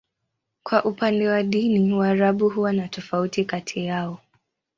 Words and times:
Kwa 0.63 0.83
upande 0.85 1.27
wa 1.29 1.43
dini, 1.43 1.93
Waarabu 1.93 2.49
huwa 2.49 2.73
na 2.73 2.87
tofauti 2.87 3.45
kati 3.45 3.85
yao. 3.85 4.19